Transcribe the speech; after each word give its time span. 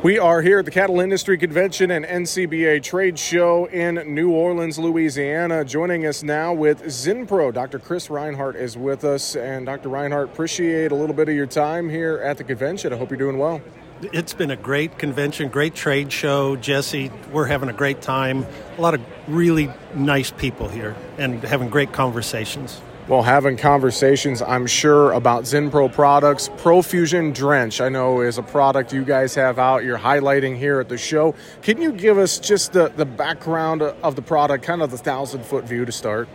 We 0.00 0.16
are 0.16 0.42
here 0.42 0.60
at 0.60 0.64
the 0.64 0.70
Cattle 0.70 1.00
Industry 1.00 1.36
Convention 1.36 1.90
and 1.90 2.04
NCBA 2.04 2.84
Trade 2.84 3.18
Show 3.18 3.64
in 3.64 3.96
New 4.14 4.30
Orleans, 4.30 4.78
Louisiana. 4.78 5.64
Joining 5.64 6.06
us 6.06 6.22
now 6.22 6.52
with 6.52 6.84
Zinpro, 6.84 7.52
Dr. 7.52 7.80
Chris 7.80 8.08
Reinhardt 8.08 8.54
is 8.54 8.76
with 8.76 9.02
us. 9.02 9.34
And 9.34 9.66
Dr. 9.66 9.88
Reinhardt, 9.88 10.28
appreciate 10.28 10.92
a 10.92 10.94
little 10.94 11.16
bit 11.16 11.28
of 11.28 11.34
your 11.34 11.48
time 11.48 11.88
here 11.88 12.18
at 12.18 12.38
the 12.38 12.44
convention. 12.44 12.92
I 12.92 12.96
hope 12.96 13.10
you're 13.10 13.18
doing 13.18 13.38
well. 13.38 13.60
It's 14.00 14.34
been 14.34 14.52
a 14.52 14.56
great 14.56 14.98
convention, 14.98 15.48
great 15.48 15.74
trade 15.74 16.12
show. 16.12 16.54
Jesse, 16.54 17.10
we're 17.32 17.46
having 17.46 17.68
a 17.68 17.72
great 17.72 18.00
time. 18.00 18.46
A 18.76 18.80
lot 18.80 18.94
of 18.94 19.00
really 19.26 19.68
nice 19.96 20.30
people 20.30 20.68
here 20.68 20.94
and 21.18 21.42
having 21.42 21.70
great 21.70 21.92
conversations 21.92 22.80
well, 23.08 23.22
having 23.22 23.56
conversations, 23.56 24.42
I'm 24.42 24.66
sure, 24.66 25.12
about 25.12 25.44
Zinpro 25.44 25.90
products. 25.90 26.50
Profusion 26.58 27.32
Drench, 27.32 27.80
I 27.80 27.88
know, 27.88 28.20
is 28.20 28.36
a 28.36 28.42
product 28.42 28.92
you 28.92 29.02
guys 29.02 29.34
have 29.34 29.58
out. 29.58 29.82
You're 29.82 29.98
highlighting 29.98 30.58
here 30.58 30.78
at 30.78 30.90
the 30.90 30.98
show. 30.98 31.34
Can 31.62 31.80
you 31.80 31.92
give 31.92 32.18
us 32.18 32.38
just 32.38 32.74
the, 32.74 32.88
the 32.88 33.06
background 33.06 33.80
of 33.80 34.14
the 34.14 34.20
product, 34.20 34.62
kind 34.62 34.82
of 34.82 34.90
the 34.90 34.98
thousand 34.98 35.42
foot 35.46 35.64
view 35.64 35.86
to 35.86 35.92
start? 35.92 36.28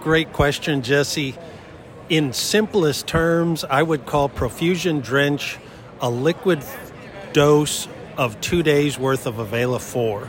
Great 0.00 0.30
question, 0.34 0.82
Jesse. 0.82 1.34
In 2.10 2.34
simplest 2.34 3.06
terms, 3.06 3.64
I 3.64 3.82
would 3.82 4.04
call 4.04 4.28
Profusion 4.28 5.00
Drench 5.00 5.58
a 6.02 6.10
liquid 6.10 6.62
dose 7.32 7.88
of 8.18 8.38
two 8.42 8.62
days 8.62 8.98
worth 8.98 9.26
of 9.26 9.36
Availa 9.36 9.80
4. 9.80 10.28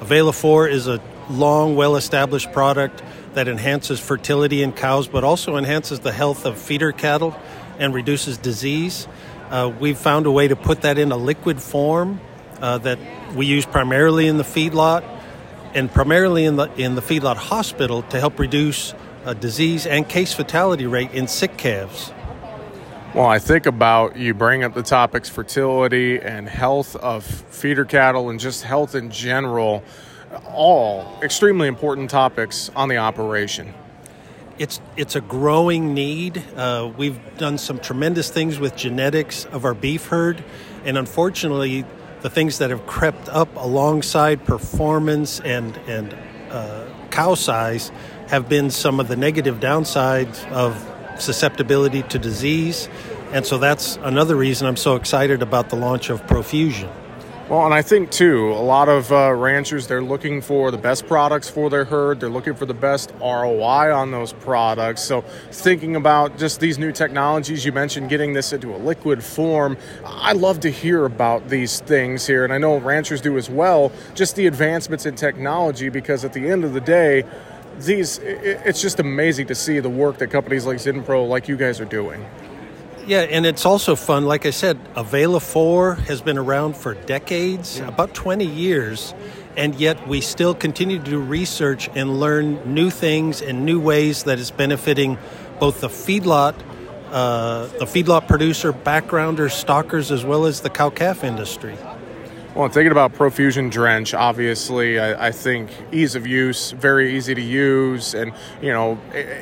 Availa 0.00 0.34
4 0.34 0.68
is 0.68 0.88
a 0.88 0.98
long, 1.28 1.76
well 1.76 1.96
established 1.96 2.50
product 2.52 3.02
that 3.34 3.48
enhances 3.48 4.00
fertility 4.00 4.62
in 4.62 4.72
cows, 4.72 5.08
but 5.08 5.24
also 5.24 5.56
enhances 5.56 6.00
the 6.00 6.12
health 6.12 6.46
of 6.46 6.58
feeder 6.58 6.92
cattle 6.92 7.36
and 7.78 7.94
reduces 7.94 8.38
disease. 8.38 9.06
Uh, 9.50 9.72
we've 9.78 9.98
found 9.98 10.26
a 10.26 10.30
way 10.30 10.48
to 10.48 10.56
put 10.56 10.82
that 10.82 10.98
in 10.98 11.12
a 11.12 11.16
liquid 11.16 11.60
form 11.60 12.20
uh, 12.60 12.78
that 12.78 12.98
we 13.34 13.46
use 13.46 13.66
primarily 13.66 14.26
in 14.26 14.36
the 14.36 14.44
feedlot 14.44 15.04
and 15.74 15.92
primarily 15.92 16.44
in 16.44 16.56
the 16.56 16.72
in 16.76 16.94
the 16.94 17.02
feedlot 17.02 17.36
hospital 17.36 18.02
to 18.02 18.20
help 18.20 18.38
reduce 18.38 18.94
uh, 19.24 19.34
disease 19.34 19.86
and 19.86 20.08
case 20.08 20.32
fatality 20.32 20.86
rate 20.86 21.12
in 21.12 21.26
sick 21.26 21.56
calves. 21.56 22.12
Well, 23.14 23.26
I 23.26 23.38
think 23.38 23.66
about 23.66 24.16
you 24.16 24.34
bring 24.34 24.64
up 24.64 24.74
the 24.74 24.82
topics 24.82 25.28
fertility 25.28 26.20
and 26.20 26.48
health 26.48 26.96
of 26.96 27.24
feeder 27.24 27.84
cattle 27.84 28.30
and 28.30 28.40
just 28.40 28.64
health 28.64 28.94
in 28.94 29.10
general 29.10 29.84
all 30.34 31.18
extremely 31.22 31.68
important 31.68 32.10
topics 32.10 32.70
on 32.76 32.88
the 32.88 32.96
operation. 32.96 33.74
It's 34.58 34.80
it's 34.96 35.16
a 35.16 35.20
growing 35.20 35.94
need. 35.94 36.42
Uh, 36.56 36.92
we've 36.96 37.18
done 37.38 37.58
some 37.58 37.78
tremendous 37.78 38.30
things 38.30 38.58
with 38.58 38.76
genetics 38.76 39.46
of 39.46 39.64
our 39.64 39.74
beef 39.74 40.06
herd, 40.06 40.44
and 40.84 40.96
unfortunately, 40.96 41.84
the 42.20 42.30
things 42.30 42.58
that 42.58 42.70
have 42.70 42.86
crept 42.86 43.28
up 43.28 43.48
alongside 43.56 44.44
performance 44.44 45.40
and 45.40 45.76
and 45.88 46.16
uh, 46.50 46.86
cow 47.10 47.34
size 47.34 47.90
have 48.28 48.48
been 48.48 48.70
some 48.70 49.00
of 49.00 49.08
the 49.08 49.16
negative 49.16 49.58
downsides 49.58 50.48
of 50.52 50.90
susceptibility 51.18 52.02
to 52.04 52.18
disease, 52.18 52.88
and 53.32 53.44
so 53.44 53.58
that's 53.58 53.96
another 54.02 54.36
reason 54.36 54.68
I'm 54.68 54.76
so 54.76 54.94
excited 54.94 55.42
about 55.42 55.70
the 55.70 55.76
launch 55.76 56.10
of 56.10 56.26
Profusion. 56.28 56.90
Well, 57.46 57.66
and 57.66 57.74
I 57.74 57.82
think 57.82 58.10
too, 58.10 58.52
a 58.52 58.64
lot 58.64 58.88
of 58.88 59.12
uh, 59.12 59.30
ranchers 59.34 59.86
they're 59.86 60.02
looking 60.02 60.40
for 60.40 60.70
the 60.70 60.78
best 60.78 61.06
products 61.06 61.46
for 61.50 61.68
their 61.68 61.84
herd. 61.84 62.18
They're 62.18 62.30
looking 62.30 62.54
for 62.54 62.64
the 62.64 62.72
best 62.72 63.12
ROI 63.20 63.94
on 63.94 64.10
those 64.10 64.32
products. 64.32 65.02
So, 65.02 65.20
thinking 65.50 65.94
about 65.94 66.38
just 66.38 66.58
these 66.58 66.78
new 66.78 66.90
technologies, 66.90 67.62
you 67.62 67.72
mentioned 67.72 68.08
getting 68.08 68.32
this 68.32 68.54
into 68.54 68.74
a 68.74 68.78
liquid 68.78 69.22
form. 69.22 69.76
I 70.06 70.32
love 70.32 70.60
to 70.60 70.70
hear 70.70 71.04
about 71.04 71.50
these 71.50 71.80
things 71.80 72.26
here, 72.26 72.44
and 72.44 72.52
I 72.52 72.56
know 72.56 72.78
ranchers 72.78 73.20
do 73.20 73.36
as 73.36 73.50
well. 73.50 73.92
Just 74.14 74.36
the 74.36 74.46
advancements 74.46 75.04
in 75.04 75.14
technology, 75.14 75.90
because 75.90 76.24
at 76.24 76.32
the 76.32 76.48
end 76.48 76.64
of 76.64 76.72
the 76.72 76.80
day, 76.80 77.24
these 77.78 78.20
it's 78.22 78.80
just 78.80 79.00
amazing 79.00 79.48
to 79.48 79.54
see 79.54 79.80
the 79.80 79.90
work 79.90 80.16
that 80.16 80.30
companies 80.30 80.64
like 80.64 80.78
Zinpro, 80.78 81.28
like 81.28 81.46
you 81.46 81.58
guys, 81.58 81.78
are 81.78 81.84
doing. 81.84 82.24
Yeah, 83.06 83.20
and 83.20 83.44
it's 83.44 83.66
also 83.66 83.96
fun. 83.96 84.24
Like 84.24 84.46
I 84.46 84.50
said, 84.50 84.78
Availa 84.94 85.42
4 85.42 85.94
has 85.94 86.22
been 86.22 86.38
around 86.38 86.74
for 86.74 86.94
decades, 86.94 87.78
yeah. 87.78 87.88
about 87.88 88.14
20 88.14 88.46
years, 88.46 89.12
and 89.58 89.74
yet 89.74 90.08
we 90.08 90.22
still 90.22 90.54
continue 90.54 90.98
to 90.98 91.04
do 91.04 91.18
research 91.20 91.90
and 91.94 92.18
learn 92.18 92.72
new 92.72 92.88
things 92.88 93.42
and 93.42 93.66
new 93.66 93.78
ways 93.78 94.24
that 94.24 94.38
is 94.38 94.50
benefiting 94.50 95.18
both 95.60 95.82
the 95.82 95.88
feedlot, 95.88 96.54
uh, 97.10 97.66
the 97.78 97.84
feedlot 97.84 98.26
producer, 98.26 98.72
backgrounders, 98.72 99.52
stockers, 99.52 100.10
as 100.10 100.24
well 100.24 100.46
as 100.46 100.62
the 100.62 100.70
cow 100.70 100.88
calf 100.88 101.24
industry. 101.24 101.76
Well, 102.54 102.68
thinking 102.68 102.92
about 102.92 103.14
Profusion 103.14 103.68
Drench, 103.68 104.14
obviously, 104.14 105.00
I, 105.00 105.26
I, 105.26 105.32
think 105.32 105.72
ease 105.90 106.14
of 106.14 106.24
use, 106.24 106.70
very 106.70 107.16
easy 107.16 107.34
to 107.34 107.40
use, 107.40 108.14
and 108.14 108.32
you 108.62 108.72
know, 108.72 108.96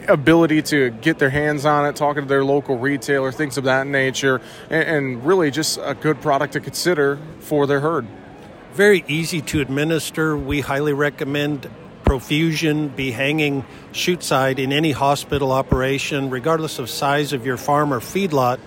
ability 0.09 0.63
to 0.63 0.89
get 0.89 1.19
their 1.19 1.29
hands 1.29 1.67
on 1.67 1.85
it, 1.85 1.95
talking 1.95 2.23
to 2.23 2.29
their 2.29 2.43
local 2.43 2.79
retailer, 2.79 3.31
things 3.31 3.59
of 3.59 3.65
that 3.65 3.87
nature, 3.87 4.41
and, 4.71 4.83
and 4.85 5.27
really 5.27 5.51
just 5.51 5.79
a 5.83 5.95
good 5.95 6.23
product 6.23 6.55
to 6.55 6.61
consider 6.61 7.19
for 7.41 7.67
their 7.67 7.81
herd. 7.81 8.07
Very 8.73 9.05
easy 9.09 9.43
to 9.43 9.61
administer. 9.61 10.35
We 10.35 10.63
highly 10.63 10.95
recommend 10.95 11.69
Profusion 12.05 12.89
be 12.89 13.11
hanging 13.11 13.67
chute 13.93 14.23
side 14.23 14.59
in 14.59 14.73
any 14.73 14.93
hospital 14.93 15.53
operation, 15.53 16.31
regardless 16.31 16.79
of 16.79 16.89
size 16.89 17.35
of 17.35 17.45
your 17.45 17.59
farm 17.59 17.93
or 17.93 18.01
feedlot 18.01 18.59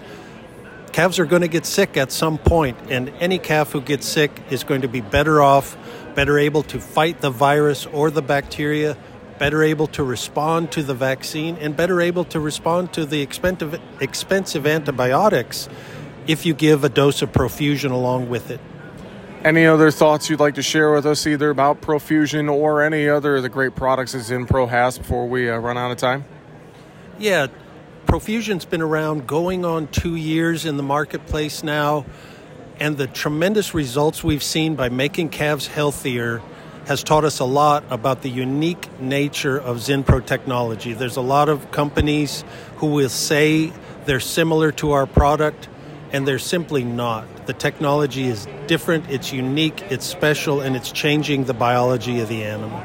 calves 0.96 1.20
are 1.20 1.26
going 1.26 1.42
to 1.42 1.50
get 1.50 1.66
sick 1.66 1.98
at 1.98 2.10
some 2.10 2.38
point, 2.38 2.78
and 2.90 3.10
any 3.20 3.38
calf 3.38 3.74
who 3.74 3.82
gets 3.82 4.08
sick 4.08 4.32
is 4.50 4.64
going 4.64 4.80
to 4.80 4.88
be 4.88 5.02
better 5.02 5.42
off, 5.42 5.76
better 6.16 6.40
able 6.40 6.64
to 6.64 6.80
fight 6.80 7.20
the 7.20 7.30
virus 7.30 7.86
or 7.88 8.10
the 8.10 8.22
bacteria, 8.22 8.96
better 9.38 9.62
able 9.62 9.88
to 9.88 10.02
respond 10.06 10.72
to 10.72 10.82
the 10.82 10.94
vaccine, 10.94 11.58
and 11.58 11.76
better 11.76 12.00
able 12.00 12.24
to 12.24 12.40
respond 12.40 12.94
to 12.94 13.06
the 13.06 13.20
expensive, 13.20 13.78
expensive 14.00 14.66
antibiotics 14.66 15.68
if 16.28 16.46
you 16.46 16.54
give 16.54 16.86
a 16.86 16.90
dose 16.90 17.22
of 17.22 17.34
profusion 17.34 17.92
along 17.92 18.30
with 18.30 18.50
it. 18.50 18.62
Any 19.44 19.66
other 19.66 19.92
thoughts 19.92 20.30
you'd 20.30 20.40
like 20.40 20.56
to 20.56 20.64
share 20.64 20.94
with 20.94 21.06
us, 21.06 21.28
either 21.28 21.50
about 21.50 21.82
profusion 21.82 22.48
or 22.48 22.82
any 22.82 23.10
other 23.10 23.36
of 23.36 23.44
the 23.44 23.50
great 23.50 23.76
products 23.76 24.14
that 24.14 24.20
Zinpro 24.20 24.70
has 24.70 24.98
before 24.98 25.28
we 25.28 25.50
uh, 25.50 25.58
run 25.58 25.78
out 25.78 25.92
of 25.92 25.98
time? 25.98 26.24
Yeah, 27.20 27.48
Profusion's 28.06 28.66
been 28.66 28.82
around 28.82 29.28
going 29.28 29.66
on 29.66 29.88
two 29.88 30.16
years 30.16 30.66
in 30.66 30.78
the 30.78 30.84
marketplace 30.84 31.64
now, 31.64 32.06
and 32.80 32.98
the 32.98 33.08
tremendous 33.08 33.74
results 33.74 34.24
we've 34.24 34.44
seen 34.44 34.76
by 34.76 34.90
making 34.90 35.30
calves 35.30 35.68
healthier 35.68 36.42
has 36.86 37.04
taught 37.04 37.26
us 37.26 37.40
a 37.40 37.46
lot 37.46 37.84
about 37.90 38.22
the 38.22 38.30
unique 38.30 38.90
nature 39.02 39.58
of 39.58 39.78
Zinpro 39.78 40.24
technology. 40.24 40.94
There's 40.94 41.18
a 41.18 41.22
lot 41.22 41.50
of 41.50 41.72
companies 41.72 42.44
who 42.78 42.88
will 42.88 43.10
say 43.10 43.74
they're 44.06 44.20
similar 44.20 44.72
to 44.74 44.92
our 44.92 45.08
product, 45.08 45.68
and 46.12 46.28
they're 46.28 46.40
simply 46.40 46.84
not. 46.84 47.48
The 47.48 47.54
technology 47.54 48.28
is 48.28 48.48
different, 48.68 49.10
it's 49.10 49.34
unique, 49.34 49.82
it's 49.90 50.06
special, 50.06 50.62
and 50.62 50.76
it's 50.76 50.92
changing 50.92 51.46
the 51.46 51.56
biology 51.56 52.20
of 52.20 52.30
the 52.30 52.44
animal. 52.44 52.84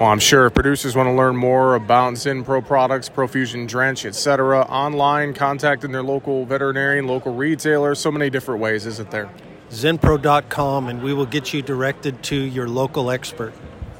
Well, 0.00 0.08
I'm 0.08 0.18
sure 0.18 0.46
if 0.46 0.54
producers 0.54 0.96
want 0.96 1.08
to 1.08 1.12
learn 1.12 1.36
more 1.36 1.74
about 1.74 2.14
Zinpro 2.14 2.66
products, 2.66 3.10
Profusion 3.10 3.66
Drench, 3.66 4.06
etc., 4.06 4.62
online, 4.62 5.34
contacting 5.34 5.92
their 5.92 6.02
local 6.02 6.46
veterinarian, 6.46 7.06
local 7.06 7.34
retailer, 7.34 7.94
so 7.94 8.10
many 8.10 8.30
different 8.30 8.62
ways, 8.62 8.86
isn't 8.86 9.10
there? 9.10 9.28
Zinpro.com, 9.68 10.88
and 10.88 11.02
we 11.02 11.12
will 11.12 11.26
get 11.26 11.52
you 11.52 11.60
directed 11.60 12.22
to 12.22 12.34
your 12.34 12.66
local 12.66 13.10
expert. 13.10 13.52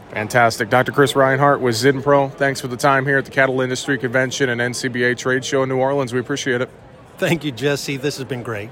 Fantastic. 0.08 0.70
Dr. 0.70 0.90
Chris 0.90 1.14
Reinhardt 1.14 1.60
with 1.60 1.74
Zinpro. 1.74 2.32
Thanks 2.32 2.62
for 2.62 2.68
the 2.68 2.78
time 2.78 3.04
here 3.04 3.18
at 3.18 3.26
the 3.26 3.30
Cattle 3.30 3.60
Industry 3.60 3.98
Convention 3.98 4.48
and 4.48 4.58
NCBA 4.58 5.18
Trade 5.18 5.44
Show 5.44 5.64
in 5.64 5.68
New 5.68 5.76
Orleans. 5.76 6.14
We 6.14 6.20
appreciate 6.20 6.62
it. 6.62 6.70
Thank 7.18 7.44
you, 7.44 7.52
Jesse. 7.52 7.98
This 7.98 8.16
has 8.16 8.24
been 8.24 8.42
great. 8.42 8.70